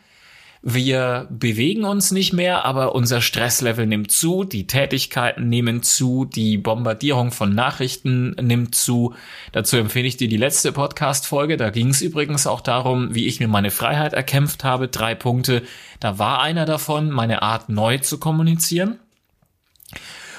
wir 0.62 1.28
bewegen 1.30 1.84
uns 1.84 2.10
nicht 2.10 2.32
mehr, 2.32 2.64
aber 2.64 2.94
unser 2.94 3.20
Stresslevel 3.20 3.86
nimmt 3.86 4.10
zu, 4.10 4.42
die 4.42 4.66
Tätigkeiten 4.66 5.48
nehmen 5.48 5.82
zu, 5.82 6.24
die 6.24 6.58
Bombardierung 6.58 7.30
von 7.30 7.54
Nachrichten 7.54 8.30
nimmt 8.40 8.74
zu. 8.74 9.14
Dazu 9.52 9.76
empfehle 9.76 10.08
ich 10.08 10.16
dir 10.16 10.28
die 10.28 10.36
letzte 10.36 10.72
Podcast-Folge. 10.72 11.56
Da 11.56 11.70
ging 11.70 11.90
es 11.90 12.02
übrigens 12.02 12.48
auch 12.48 12.60
darum, 12.60 13.14
wie 13.14 13.26
ich 13.26 13.38
mir 13.38 13.48
meine 13.48 13.70
Freiheit 13.70 14.14
erkämpft 14.14 14.64
habe. 14.64 14.88
Drei 14.88 15.14
Punkte. 15.14 15.62
Da 16.00 16.18
war 16.18 16.40
einer 16.40 16.64
davon, 16.64 17.10
meine 17.10 17.42
Art 17.42 17.68
neu 17.68 17.98
zu 17.98 18.18
kommunizieren. 18.18 18.98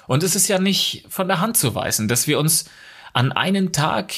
Und 0.06 0.24
es 0.24 0.36
ist 0.36 0.50
ja 0.50 0.60
nicht 0.60 1.06
von 1.08 1.28
der 1.28 1.40
Hand 1.40 1.56
zu 1.56 1.76
weisen, 1.76 2.08
dass 2.10 2.28
wir 2.28 2.40
uns 2.40 2.66
an 3.14 3.32
einen 3.32 3.72
Tag 3.72 4.14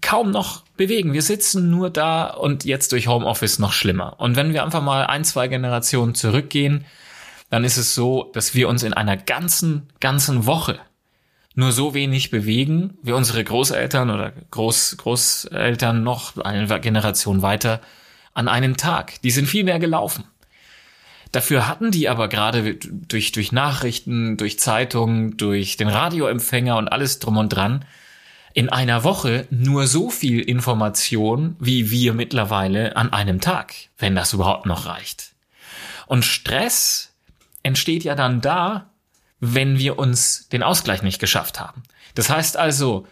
kaum 0.00 0.30
noch 0.30 0.62
bewegen. 0.76 1.12
Wir 1.12 1.22
sitzen 1.22 1.70
nur 1.70 1.90
da 1.90 2.26
und 2.26 2.64
jetzt 2.64 2.92
durch 2.92 3.08
Homeoffice 3.08 3.58
noch 3.58 3.72
schlimmer. 3.72 4.18
Und 4.18 4.36
wenn 4.36 4.52
wir 4.52 4.64
einfach 4.64 4.82
mal 4.82 5.06
ein, 5.06 5.24
zwei 5.24 5.48
Generationen 5.48 6.14
zurückgehen, 6.14 6.84
dann 7.50 7.64
ist 7.64 7.76
es 7.76 7.94
so, 7.94 8.30
dass 8.32 8.54
wir 8.54 8.68
uns 8.68 8.82
in 8.82 8.94
einer 8.94 9.16
ganzen, 9.16 9.88
ganzen 10.00 10.46
Woche 10.46 10.78
nur 11.54 11.72
so 11.72 11.92
wenig 11.92 12.30
bewegen, 12.30 12.96
wie 13.02 13.12
unsere 13.12 13.44
Großeltern 13.44 14.10
oder 14.10 14.32
Groß, 14.50 14.96
Großeltern 14.96 16.02
noch 16.02 16.38
eine 16.38 16.80
Generation 16.80 17.42
weiter 17.42 17.80
an 18.32 18.48
einem 18.48 18.78
Tag. 18.78 19.20
Die 19.20 19.30
sind 19.30 19.46
viel 19.46 19.64
mehr 19.64 19.78
gelaufen. 19.78 20.24
Dafür 21.30 21.68
hatten 21.68 21.90
die 21.90 22.08
aber 22.08 22.28
gerade 22.28 22.74
durch, 22.74 23.32
durch 23.32 23.52
Nachrichten, 23.52 24.36
durch 24.36 24.58
Zeitungen, 24.58 25.36
durch 25.36 25.76
den 25.76 25.88
Radioempfänger 25.88 26.76
und 26.76 26.88
alles 26.88 27.18
drum 27.18 27.36
und 27.36 27.50
dran 27.50 27.84
in 28.54 28.68
einer 28.68 29.04
Woche 29.04 29.46
nur 29.50 29.86
so 29.86 30.10
viel 30.10 30.40
Information, 30.40 31.56
wie 31.58 31.90
wir 31.90 32.12
mittlerweile 32.12 32.96
an 32.96 33.12
einem 33.12 33.40
Tag, 33.40 33.74
wenn 33.98 34.14
das 34.14 34.32
überhaupt 34.32 34.66
noch 34.66 34.86
reicht. 34.86 35.32
Und 36.06 36.24
Stress 36.24 37.14
entsteht 37.62 38.04
ja 38.04 38.14
dann 38.14 38.40
da, 38.40 38.90
wenn 39.40 39.78
wir 39.78 39.98
uns 39.98 40.48
den 40.48 40.62
Ausgleich 40.62 41.02
nicht 41.02 41.18
geschafft 41.18 41.60
haben. 41.60 41.82
Das 42.14 42.30
heißt 42.30 42.56
also, 42.56 43.06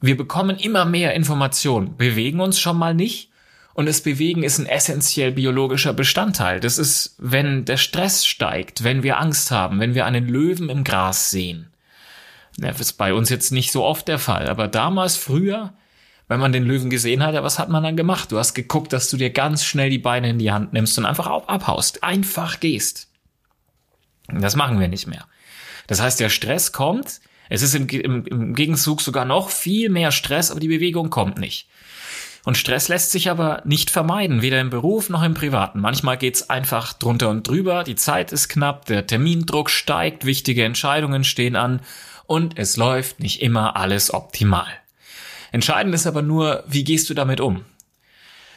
wir 0.00 0.16
bekommen 0.16 0.56
immer 0.56 0.84
mehr 0.84 1.14
Informationen, 1.14 1.96
bewegen 1.96 2.40
uns 2.40 2.58
schon 2.58 2.78
mal 2.78 2.94
nicht 2.94 3.30
und 3.76 3.84
das 3.84 4.00
Bewegen 4.00 4.42
ist 4.42 4.58
ein 4.58 4.64
essentiell 4.64 5.32
biologischer 5.32 5.92
Bestandteil. 5.92 6.60
Das 6.60 6.78
ist, 6.78 7.14
wenn 7.18 7.66
der 7.66 7.76
Stress 7.76 8.24
steigt, 8.24 8.84
wenn 8.84 9.02
wir 9.02 9.20
Angst 9.20 9.50
haben, 9.50 9.80
wenn 9.80 9.94
wir 9.94 10.06
einen 10.06 10.28
Löwen 10.28 10.70
im 10.70 10.82
Gras 10.82 11.30
sehen. 11.30 11.68
Das 12.58 12.80
ist 12.80 12.94
bei 12.94 13.12
uns 13.12 13.28
jetzt 13.28 13.52
nicht 13.52 13.70
so 13.70 13.84
oft 13.84 14.08
der 14.08 14.18
Fall, 14.18 14.48
aber 14.48 14.66
damals 14.68 15.16
früher, 15.16 15.74
wenn 16.28 16.40
man 16.40 16.52
den 16.52 16.64
Löwen 16.64 16.90
gesehen 16.90 17.22
hat, 17.22 17.34
ja, 17.34 17.42
was 17.42 17.58
hat 17.58 17.68
man 17.68 17.82
dann 17.82 17.96
gemacht? 17.96 18.32
Du 18.32 18.38
hast 18.38 18.54
geguckt, 18.54 18.92
dass 18.92 19.10
du 19.10 19.16
dir 19.16 19.30
ganz 19.30 19.64
schnell 19.64 19.90
die 19.90 19.98
Beine 19.98 20.30
in 20.30 20.38
die 20.38 20.52
Hand 20.52 20.72
nimmst 20.72 20.98
und 20.98 21.04
einfach 21.04 21.26
abhaust, 21.26 22.02
einfach 22.02 22.60
gehst. 22.60 23.08
Das 24.28 24.56
machen 24.56 24.80
wir 24.80 24.88
nicht 24.88 25.06
mehr. 25.06 25.26
Das 25.86 26.00
heißt, 26.00 26.18
der 26.18 26.30
Stress 26.30 26.72
kommt, 26.72 27.20
es 27.48 27.62
ist 27.62 27.74
im, 27.74 27.88
im, 27.88 28.26
im 28.26 28.54
Gegenzug 28.54 29.00
sogar 29.00 29.24
noch 29.24 29.50
viel 29.50 29.88
mehr 29.88 30.10
Stress, 30.10 30.50
aber 30.50 30.58
die 30.58 30.68
Bewegung 30.68 31.10
kommt 31.10 31.38
nicht. 31.38 31.68
Und 32.44 32.56
Stress 32.56 32.88
lässt 32.88 33.10
sich 33.10 33.28
aber 33.28 33.62
nicht 33.64 33.90
vermeiden, 33.90 34.40
weder 34.40 34.60
im 34.60 34.70
Beruf 34.70 35.10
noch 35.10 35.24
im 35.24 35.34
Privaten. 35.34 35.80
Manchmal 35.80 36.16
geht's 36.16 36.48
einfach 36.48 36.92
drunter 36.92 37.28
und 37.28 37.46
drüber, 37.46 37.82
die 37.82 37.96
Zeit 37.96 38.30
ist 38.30 38.48
knapp, 38.48 38.86
der 38.86 39.06
Termindruck 39.06 39.68
steigt, 39.68 40.24
wichtige 40.24 40.64
Entscheidungen 40.64 41.24
stehen 41.24 41.56
an 41.56 41.80
und 42.26 42.58
es 42.58 42.76
läuft 42.76 43.20
nicht 43.20 43.42
immer 43.42 43.76
alles 43.76 44.12
optimal. 44.12 44.68
Entscheidend 45.52 45.94
ist 45.94 46.06
aber 46.06 46.22
nur, 46.22 46.64
wie 46.66 46.84
gehst 46.84 47.08
du 47.08 47.14
damit 47.14 47.40
um? 47.40 47.64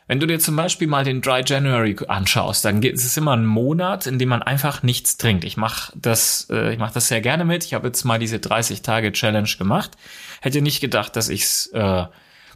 Wenn 0.07 0.19
du 0.19 0.25
dir 0.25 0.39
zum 0.39 0.55
Beispiel 0.55 0.87
mal 0.87 1.03
den 1.03 1.21
Dry 1.21 1.43
January 1.45 1.95
anschaust, 2.07 2.65
dann 2.65 2.81
ist 2.81 3.05
es 3.05 3.15
immer 3.15 3.33
ein 3.33 3.45
Monat, 3.45 4.07
in 4.07 4.17
dem 4.17 4.29
man 4.29 4.41
einfach 4.41 4.81
nichts 4.81 5.17
trinkt. 5.17 5.43
Ich 5.43 5.55
mache 5.55 5.93
das, 5.95 6.47
äh, 6.49 6.73
ich 6.73 6.79
mache 6.79 6.95
das 6.95 7.09
sehr 7.09 7.21
gerne 7.21 7.45
mit. 7.45 7.63
Ich 7.63 7.75
habe 7.75 7.87
jetzt 7.87 8.03
mal 8.05 8.17
diese 8.17 8.39
30 8.39 8.81
Tage 8.81 9.11
Challenge 9.11 9.49
gemacht. 9.59 9.91
Hätte 10.41 10.63
nicht 10.63 10.81
gedacht, 10.81 11.15
dass 11.15 11.29
ich 11.29 11.43
es 11.43 11.67
äh, 11.67 12.05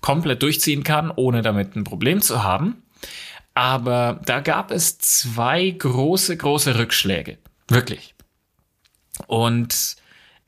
komplett 0.01 0.41
durchziehen 0.41 0.83
kann, 0.83 1.11
ohne 1.11 1.43
damit 1.43 1.75
ein 1.75 1.83
Problem 1.83 2.21
zu 2.21 2.43
haben. 2.43 2.81
Aber 3.53 4.19
da 4.25 4.39
gab 4.39 4.71
es 4.71 4.97
zwei 4.97 5.69
große, 5.69 6.35
große 6.35 6.79
Rückschläge. 6.79 7.37
Wirklich. 7.67 8.15
Und 9.27 9.95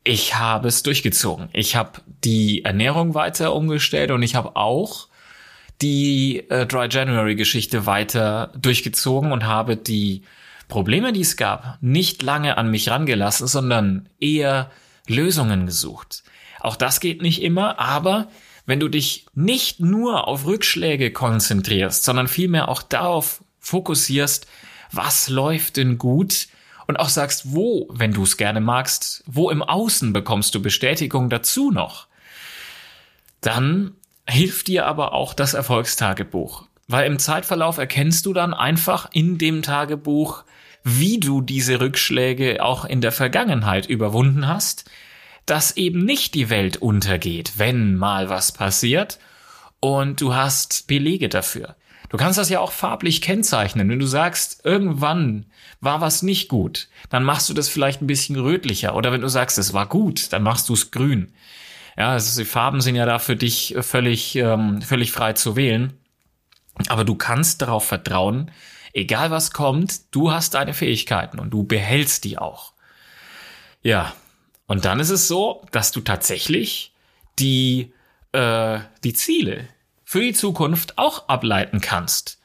ich 0.06 0.36
habe 0.36 0.68
es 0.68 0.84
durchgezogen. 0.84 1.50
Ich 1.52 1.76
habe 1.76 2.00
die 2.24 2.64
Ernährung 2.64 3.16
weiter 3.16 3.54
umgestellt 3.54 4.12
und 4.12 4.22
ich 4.22 4.36
habe 4.36 4.56
auch 4.56 5.10
die 5.82 6.48
äh, 6.50 6.66
Dry 6.66 6.88
January 6.90 7.36
Geschichte 7.36 7.86
weiter 7.86 8.54
durchgezogen 8.58 9.32
und 9.32 9.46
habe 9.46 9.76
die 9.76 10.22
Probleme, 10.68 11.12
die 11.12 11.22
es 11.22 11.38
gab, 11.38 11.80
nicht 11.82 12.22
lange 12.22 12.58
an 12.58 12.70
mich 12.70 12.90
rangelassen, 12.90 13.48
sondern 13.48 14.08
eher 14.20 14.72
Lösungen 15.08 15.66
gesucht. 15.66 16.24
Auch 16.60 16.76
das 16.76 17.00
geht 17.00 17.22
nicht 17.22 17.42
immer, 17.42 17.80
aber 17.80 18.30
wenn 18.68 18.80
du 18.80 18.88
dich 18.88 19.26
nicht 19.34 19.80
nur 19.80 20.28
auf 20.28 20.46
Rückschläge 20.46 21.12
konzentrierst, 21.12 22.04
sondern 22.04 22.28
vielmehr 22.28 22.70
auch 22.70 22.84
darauf 22.84 23.44
fokussierst, 23.60 24.48
was 24.92 25.30
läuft 25.30 25.78
denn 25.78 25.98
gut 25.98 26.48
und 26.88 26.98
auch 26.98 27.10
sagst, 27.10 27.54
wo, 27.54 27.88
wenn 27.92 28.14
du 28.14 28.24
es 28.24 28.38
gerne 28.38 28.62
magst, 28.62 29.24
wo 29.26 29.50
im 29.50 29.64
Außen 29.64 30.14
bekommst 30.14 30.54
du 30.56 30.62
Bestätigung 30.62 31.30
dazu 31.30 31.72
noch, 31.72 32.08
dann 33.42 33.96
hilft 34.28 34.68
dir 34.68 34.86
aber 34.86 35.14
auch 35.14 35.34
das 35.34 35.54
Erfolgstagebuch. 35.54 36.64
Weil 36.88 37.08
im 37.08 37.20
Zeitverlauf 37.20 37.78
erkennst 37.78 38.26
du 38.26 38.34
dann 38.34 38.54
einfach 38.54 39.10
in 39.12 39.38
dem 39.38 39.62
Tagebuch, 39.62 40.44
wie 40.84 41.20
du 41.20 41.42
diese 41.42 41.80
Rückschläge 41.80 42.64
auch 42.64 42.86
in 42.86 43.02
der 43.02 43.12
Vergangenheit 43.12 43.88
überwunden 43.88 44.48
hast, 44.48 44.86
dass 45.48 45.78
eben 45.78 46.06
nicht 46.06 46.36
die 46.36 46.50
Welt 46.50 46.78
untergeht, 46.78 47.54
wenn 47.58 47.96
mal 47.96 48.30
was 48.30 48.52
passiert 48.52 49.20
und 49.80 50.22
du 50.22 50.34
hast 50.34 50.88
Belege 50.88 51.30
dafür. 51.30 51.76
Du 52.16 52.24
kannst 52.24 52.40
das 52.40 52.48
ja 52.48 52.62
auch 52.62 52.72
farblich 52.72 53.22
kennzeichnen. 53.22 53.90
Wenn 53.90 54.00
du 54.00 54.06
sagst, 54.06 54.64
irgendwann 54.64 55.48
war 55.82 56.00
was 56.00 56.24
nicht 56.24 56.48
gut, 56.48 56.88
dann 57.10 57.26
machst 57.26 57.50
du 57.50 57.54
das 57.54 57.68
vielleicht 57.68 58.02
ein 58.02 58.08
bisschen 58.08 58.38
rötlicher. 58.38 58.96
Oder 58.96 59.12
wenn 59.12 59.20
du 59.20 59.28
sagst, 59.28 59.58
es 59.58 59.74
war 59.74 59.86
gut, 59.86 60.32
dann 60.32 60.42
machst 60.42 60.70
du 60.70 60.76
es 60.76 60.92
grün. 60.92 61.34
Ja, 61.98 62.12
also 62.12 62.40
die 62.40 62.46
Farben 62.48 62.80
sind 62.80 62.96
ja 62.96 63.06
da 63.06 63.20
für 63.20 63.36
dich 63.36 63.76
völlig, 63.82 64.38
ähm, 64.38 64.82
völlig 64.82 65.12
frei 65.12 65.34
zu 65.34 65.58
wählen. 65.58 65.92
Aber 66.88 67.04
du 67.04 67.16
kannst 67.16 67.62
darauf 67.62 67.86
vertrauen, 67.86 68.50
egal 68.94 69.30
was 69.30 69.52
kommt, 69.52 70.16
du 70.16 70.32
hast 70.32 70.54
deine 70.54 70.74
Fähigkeiten 70.74 71.38
und 71.38 71.50
du 71.50 71.64
behältst 71.66 72.24
die 72.24 72.38
auch. 72.38 72.72
Ja, 73.84 74.14
und 74.68 74.86
dann 74.86 75.02
ist 75.02 75.10
es 75.10 75.28
so, 75.28 75.66
dass 75.74 75.92
du 75.92 76.00
tatsächlich 76.00 76.94
die, 77.40 77.92
äh, 78.32 78.80
die 79.04 79.12
Ziele 79.12 79.68
für 80.16 80.22
die 80.22 80.32
Zukunft 80.32 80.98
auch 80.98 81.28
ableiten 81.28 81.82
kannst 81.82 82.40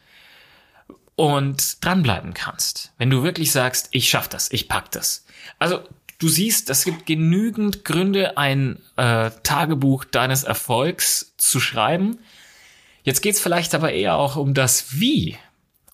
und 1.15 1.85
dranbleiben 1.85 2.35
kannst. 2.35 2.93
Wenn 2.99 3.11
du 3.11 3.23
wirklich 3.23 3.53
sagst, 3.53 3.91
ich 3.93 4.09
schaff 4.11 4.27
das, 4.27 4.51
ich 4.51 4.69
pack 4.69 4.91
das. 4.91 5.25
Also 5.61 5.79
Du 6.19 6.29
siehst, 6.29 6.69
es 6.69 6.85
gibt 6.85 7.07
genügend 7.07 7.85
Gründe, 7.85 8.37
ein 8.37 8.79
äh, 8.97 9.31
Tagebuch 9.43 10.05
deines 10.05 10.43
Erfolgs 10.43 11.33
zu 11.39 11.61
schreiben. 11.61 12.19
Jetzt 13.05 13.23
geht's 13.23 13.41
vielleicht 13.41 13.75
aber 13.75 13.93
eher 13.93 14.17
auch 14.17 14.37
um 14.37 14.53
das 14.53 15.01
Wie. 15.01 15.39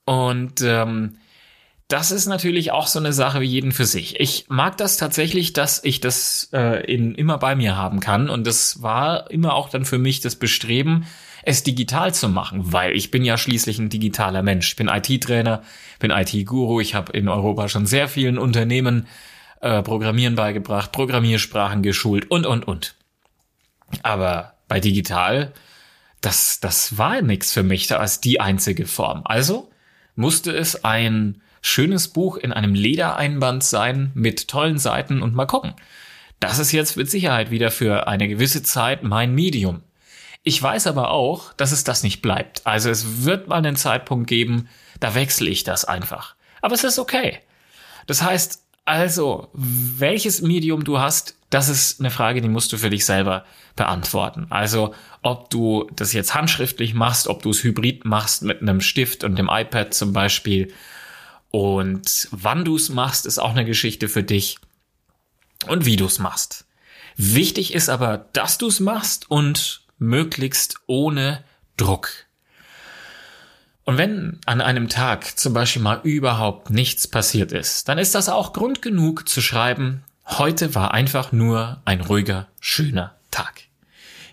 Und 0.04 0.62
ähm, 0.62 1.18
das 1.88 2.10
ist 2.10 2.26
natürlich 2.26 2.72
auch 2.72 2.88
so 2.88 2.98
eine 2.98 3.12
Sache 3.12 3.40
wie 3.40 3.46
jeden 3.46 3.70
für 3.70 3.86
sich. 3.86 4.18
Ich 4.18 4.46
mag 4.48 4.76
das 4.78 4.96
tatsächlich, 4.96 5.52
dass 5.52 5.84
ich 5.84 6.00
das 6.00 6.48
äh, 6.52 6.84
in, 6.92 7.14
immer 7.14 7.38
bei 7.38 7.54
mir 7.54 7.76
haben 7.76 8.00
kann. 8.00 8.28
Und 8.28 8.46
das 8.46 8.82
war 8.82 9.30
immer 9.30 9.54
auch 9.54 9.68
dann 9.68 9.84
für 9.84 9.98
mich 9.98 10.20
das 10.20 10.34
Bestreben, 10.34 11.06
es 11.46 11.62
digital 11.62 12.12
zu 12.12 12.28
machen, 12.28 12.72
weil 12.72 12.96
ich 12.96 13.12
bin 13.12 13.24
ja 13.24 13.38
schließlich 13.38 13.78
ein 13.78 13.88
digitaler 13.88 14.42
Mensch. 14.42 14.70
Ich 14.70 14.76
bin 14.76 14.88
IT-Trainer, 14.88 15.62
bin 16.00 16.10
IT-Guru. 16.10 16.80
Ich 16.80 16.96
habe 16.96 17.12
in 17.12 17.28
Europa 17.28 17.68
schon 17.68 17.86
sehr 17.86 18.08
vielen 18.08 18.36
Unternehmen 18.36 19.06
äh, 19.60 19.80
Programmieren 19.82 20.34
beigebracht, 20.34 20.90
Programmiersprachen 20.90 21.82
geschult 21.82 22.28
und, 22.32 22.46
und, 22.46 22.66
und. 22.66 22.96
Aber 24.02 24.54
bei 24.66 24.80
digital, 24.80 25.52
das, 26.20 26.58
das 26.58 26.98
war 26.98 27.22
nichts 27.22 27.52
für 27.52 27.62
mich 27.62 27.86
da 27.86 27.98
als 27.98 28.20
die 28.20 28.40
einzige 28.40 28.84
Form. 28.84 29.22
Also 29.24 29.70
musste 30.16 30.50
es 30.50 30.84
ein 30.84 31.42
schönes 31.62 32.08
Buch 32.08 32.38
in 32.38 32.52
einem 32.52 32.74
Ledereinband 32.74 33.62
sein 33.62 34.10
mit 34.14 34.48
tollen 34.48 34.78
Seiten 34.78 35.22
und 35.22 35.36
mal 35.36 35.46
gucken. 35.46 35.74
Das 36.40 36.58
ist 36.58 36.72
jetzt 36.72 36.96
mit 36.96 37.08
Sicherheit 37.08 37.52
wieder 37.52 37.70
für 37.70 38.08
eine 38.08 38.26
gewisse 38.26 38.64
Zeit 38.64 39.04
mein 39.04 39.32
Medium. 39.32 39.82
Ich 40.48 40.62
weiß 40.62 40.86
aber 40.86 41.10
auch, 41.10 41.52
dass 41.54 41.72
es 41.72 41.82
das 41.82 42.04
nicht 42.04 42.22
bleibt. 42.22 42.64
Also 42.64 42.88
es 42.88 43.24
wird 43.24 43.48
mal 43.48 43.56
einen 43.56 43.74
Zeitpunkt 43.74 44.28
geben, 44.28 44.68
da 45.00 45.16
wechsle 45.16 45.50
ich 45.50 45.64
das 45.64 45.84
einfach. 45.84 46.36
Aber 46.62 46.72
es 46.72 46.84
ist 46.84 47.00
okay. 47.00 47.40
Das 48.06 48.22
heißt, 48.22 48.62
also, 48.84 49.48
welches 49.54 50.42
Medium 50.42 50.84
du 50.84 51.00
hast, 51.00 51.34
das 51.50 51.68
ist 51.68 51.98
eine 51.98 52.12
Frage, 52.12 52.42
die 52.42 52.48
musst 52.48 52.72
du 52.72 52.76
für 52.76 52.90
dich 52.90 53.04
selber 53.04 53.44
beantworten. 53.74 54.46
Also, 54.50 54.94
ob 55.20 55.50
du 55.50 55.90
das 55.96 56.12
jetzt 56.12 56.36
handschriftlich 56.36 56.94
machst, 56.94 57.26
ob 57.26 57.42
du 57.42 57.50
es 57.50 57.64
hybrid 57.64 58.04
machst 58.04 58.42
mit 58.42 58.62
einem 58.62 58.80
Stift 58.80 59.24
und 59.24 59.34
dem 59.34 59.50
iPad 59.50 59.94
zum 59.94 60.12
Beispiel. 60.12 60.72
Und 61.50 62.28
wann 62.30 62.64
du 62.64 62.76
es 62.76 62.88
machst, 62.88 63.26
ist 63.26 63.40
auch 63.40 63.50
eine 63.50 63.64
Geschichte 63.64 64.08
für 64.08 64.22
dich. 64.22 64.58
Und 65.66 65.86
wie 65.86 65.96
du 65.96 66.06
es 66.06 66.20
machst. 66.20 66.66
Wichtig 67.16 67.74
ist 67.74 67.88
aber, 67.88 68.28
dass 68.32 68.58
du 68.58 68.68
es 68.68 68.78
machst 68.78 69.28
und 69.28 69.85
möglichst 69.98 70.76
ohne 70.86 71.44
Druck. 71.76 72.10
Und 73.84 73.98
wenn 73.98 74.40
an 74.46 74.60
einem 74.60 74.88
Tag 74.88 75.38
zum 75.38 75.52
Beispiel 75.52 75.82
mal 75.82 76.00
überhaupt 76.02 76.70
nichts 76.70 77.06
passiert 77.06 77.52
ist, 77.52 77.88
dann 77.88 77.98
ist 77.98 78.14
das 78.14 78.28
auch 78.28 78.52
Grund 78.52 78.82
genug 78.82 79.28
zu 79.28 79.40
schreiben, 79.40 80.02
heute 80.26 80.74
war 80.74 80.92
einfach 80.92 81.30
nur 81.30 81.80
ein 81.84 82.00
ruhiger, 82.00 82.48
schöner 82.60 83.14
Tag. 83.30 83.62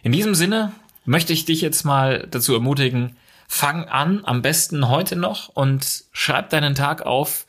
In 0.01 0.11
diesem 0.11 0.33
Sinne 0.33 0.71
möchte 1.05 1.33
ich 1.33 1.45
dich 1.45 1.61
jetzt 1.61 1.83
mal 1.83 2.27
dazu 2.31 2.53
ermutigen, 2.53 3.15
fang 3.47 3.85
an, 3.85 4.21
am 4.25 4.41
besten 4.41 4.89
heute 4.89 5.15
noch 5.15 5.49
und 5.49 6.05
schreib 6.11 6.49
deinen 6.49 6.73
Tag 6.73 7.03
auf. 7.03 7.45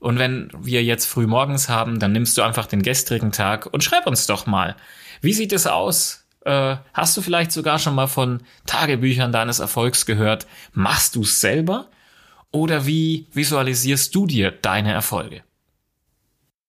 Und 0.00 0.18
wenn 0.18 0.50
wir 0.58 0.82
jetzt 0.82 1.06
früh 1.06 1.28
morgens 1.28 1.68
haben, 1.68 2.00
dann 2.00 2.12
nimmst 2.12 2.36
du 2.36 2.42
einfach 2.42 2.66
den 2.66 2.82
gestrigen 2.82 3.30
Tag 3.30 3.66
und 3.66 3.84
schreib 3.84 4.06
uns 4.08 4.26
doch 4.26 4.46
mal. 4.46 4.74
Wie 5.20 5.32
sieht 5.32 5.52
es 5.52 5.66
aus? 5.66 6.23
Äh, 6.44 6.76
hast 6.92 7.16
du 7.16 7.22
vielleicht 7.22 7.52
sogar 7.52 7.78
schon 7.78 7.94
mal 7.94 8.06
von 8.06 8.42
Tagebüchern 8.66 9.32
deines 9.32 9.58
Erfolgs 9.58 10.06
gehört? 10.06 10.46
Machst 10.72 11.16
du 11.16 11.22
es 11.22 11.40
selber? 11.40 11.88
Oder 12.50 12.86
wie 12.86 13.26
visualisierst 13.32 14.14
du 14.14 14.26
dir 14.26 14.50
deine 14.50 14.92
Erfolge? 14.92 15.42